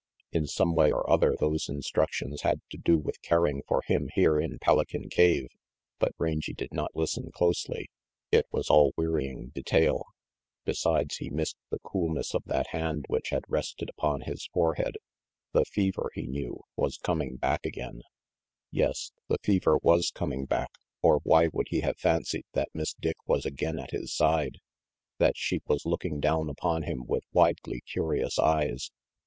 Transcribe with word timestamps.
In 0.31 0.47
some 0.47 0.73
way 0.73 0.91
or 0.91 1.07
other 1.07 1.35
those 1.39 1.69
instructions 1.69 2.41
had 2.41 2.61
to 2.71 2.77
do 2.79 2.97
with 2.97 3.21
caring 3.21 3.61
for 3.67 3.83
him 3.85 4.09
here 4.15 4.39
in 4.39 4.57
Pelican 4.57 5.09
cave, 5.09 5.49
but 5.99 6.15
Rangy 6.17 6.53
did 6.55 6.73
not 6.73 6.95
listen 6.95 7.29
closely. 7.31 7.87
It 8.31 8.47
was 8.51 8.67
all 8.67 8.93
wearying 8.97 9.49
detail. 9.49 10.05
Besides, 10.65 11.17
he 11.17 11.29
missed 11.29 11.57
the 11.69 11.77
coolness 11.83 12.33
of 12.33 12.41
that 12.45 12.69
hand 12.69 13.05
which 13.09 13.29
had 13.29 13.43
rested 13.47 13.91
upon 13.91 14.21
his 14.21 14.47
forehead. 14.51 14.97
The 15.51 15.65
fever, 15.65 16.09
he 16.15 16.25
knew, 16.25 16.63
was 16.75 16.97
coming 16.97 17.35
back 17.35 17.63
again 17.63 18.01
Yes, 18.71 19.11
the 19.29 19.37
fever 19.43 19.77
was 19.83 20.09
coming 20.09 20.45
back, 20.45 20.71
or 21.03 21.19
why 21.23 21.49
would 21.53 21.67
he 21.69 21.81
have 21.81 21.99
fancied 21.99 22.45
that 22.53 22.69
Miss 22.73 22.95
Dick 22.95 23.17
was 23.27 23.45
again 23.45 23.77
at 23.77 23.91
his 23.91 24.11
side, 24.11 24.57
that 25.19 25.37
she 25.37 25.59
was 25.67 25.85
looking 25.85 26.19
down 26.19 26.49
upon 26.49 26.81
him 26.81 27.05
with 27.05 27.21
widely 27.33 27.81
curious 27.81 28.39
eyes? 28.39 28.89